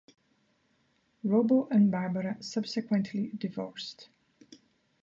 Robo 1.23 1.67
and 1.69 1.91
Barbara 1.91 2.41
subsequently 2.41 3.29
divorced. 3.37 4.09